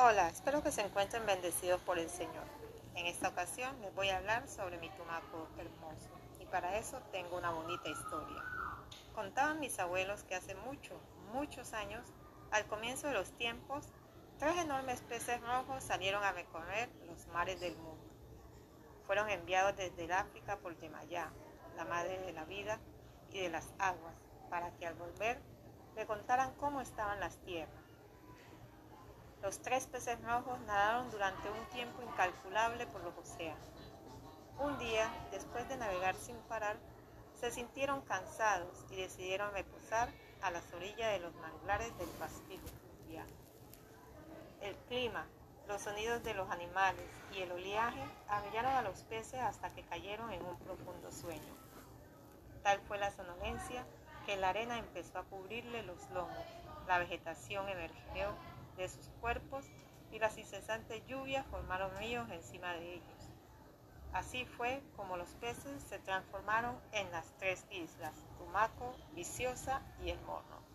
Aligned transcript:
Hola, 0.00 0.28
espero 0.28 0.62
que 0.62 0.70
se 0.70 0.82
encuentren 0.82 1.26
bendecidos 1.26 1.80
por 1.80 1.98
el 1.98 2.08
Señor. 2.08 2.44
En 2.94 3.06
esta 3.06 3.30
ocasión 3.30 3.80
les 3.80 3.92
voy 3.96 4.08
a 4.10 4.18
hablar 4.18 4.46
sobre 4.46 4.78
mi 4.78 4.88
tumaco 4.90 5.48
hermoso 5.58 6.08
y 6.38 6.46
para 6.46 6.78
eso 6.78 7.00
tengo 7.10 7.36
una 7.36 7.50
bonita 7.50 7.88
historia. 7.88 8.44
Contaban 9.12 9.58
mis 9.58 9.76
abuelos 9.80 10.22
que 10.22 10.36
hace 10.36 10.54
mucho, 10.54 10.94
muchos 11.32 11.72
años, 11.72 12.06
al 12.52 12.64
comienzo 12.66 13.08
de 13.08 13.14
los 13.14 13.32
tiempos, 13.32 13.88
tres 14.38 14.56
enormes 14.58 15.00
peces 15.00 15.40
rojos 15.40 15.82
salieron 15.82 16.22
a 16.22 16.30
recorrer 16.30 16.88
los 17.08 17.26
mares 17.26 17.58
del 17.58 17.76
mundo. 17.76 18.08
Fueron 19.04 19.28
enviados 19.28 19.76
desde 19.76 20.04
el 20.04 20.12
África 20.12 20.58
por 20.58 20.78
Yemayá, 20.78 21.32
la 21.76 21.84
madre 21.84 22.20
de 22.20 22.32
la 22.32 22.44
vida 22.44 22.78
y 23.32 23.40
de 23.40 23.48
las 23.48 23.68
aguas, 23.80 24.14
para 24.48 24.70
que 24.76 24.86
al 24.86 24.94
volver 24.94 25.40
le 25.96 26.06
contaran 26.06 26.54
cómo 26.54 26.80
estaban 26.80 27.18
las 27.18 27.36
tierras. 27.38 27.87
Los 29.42 29.60
tres 29.60 29.86
peces 29.86 30.20
rojos 30.22 30.58
nadaron 30.60 31.10
durante 31.10 31.48
un 31.48 31.64
tiempo 31.66 32.02
incalculable 32.02 32.86
por 32.86 33.02
los 33.04 33.16
océanos. 33.16 33.68
Un 34.58 34.76
día, 34.78 35.08
después 35.30 35.68
de 35.68 35.76
navegar 35.76 36.16
sin 36.16 36.36
parar, 36.48 36.76
se 37.38 37.52
sintieron 37.52 38.00
cansados 38.02 38.84
y 38.90 38.96
decidieron 38.96 39.52
reposar 39.52 40.08
a 40.42 40.50
las 40.50 40.72
orillas 40.72 41.12
de 41.12 41.20
los 41.20 41.34
manglares 41.36 41.96
del 41.98 42.08
Pacífico 42.10 42.66
El 44.60 44.74
clima, 44.88 45.26
los 45.68 45.82
sonidos 45.82 46.24
de 46.24 46.34
los 46.34 46.50
animales 46.50 47.06
y 47.32 47.42
el 47.42 47.52
oleaje 47.52 48.02
abrillaron 48.28 48.72
a 48.72 48.82
los 48.82 49.04
peces 49.04 49.40
hasta 49.40 49.70
que 49.70 49.84
cayeron 49.84 50.32
en 50.32 50.44
un 50.44 50.58
profundo 50.58 51.12
sueño. 51.12 51.56
Tal 52.64 52.80
fue 52.80 52.98
la 52.98 53.12
sonolencia 53.12 53.84
que 54.26 54.36
la 54.36 54.48
arena 54.48 54.78
empezó 54.78 55.18
a 55.18 55.24
cubrirle 55.24 55.84
los 55.84 56.10
lomos, 56.10 56.44
la 56.88 56.98
vegetación 56.98 57.68
emergió 57.68 58.34
de 58.76 58.88
sus 58.88 59.08
cuerpos 59.20 59.66
y 60.10 60.18
las 60.18 60.38
incesantes 60.38 61.06
lluvias 61.06 61.46
formaron 61.46 61.94
ríos 61.98 62.28
encima 62.30 62.72
de 62.72 62.94
ellos. 62.94 63.30
Así 64.14 64.46
fue 64.46 64.82
como 64.96 65.18
los 65.18 65.28
peces 65.34 65.82
se 65.82 65.98
transformaron 65.98 66.80
en 66.92 67.10
las 67.12 67.30
tres 67.36 67.66
islas, 67.70 68.14
Tumaco, 68.38 68.96
Viciosa 69.14 69.82
y 70.02 70.08
El 70.08 70.20
Morro. 70.22 70.67